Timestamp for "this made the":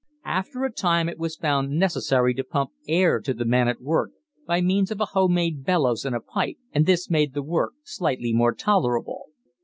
6.87-7.43